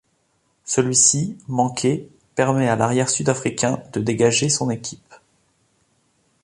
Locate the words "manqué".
1.47-2.09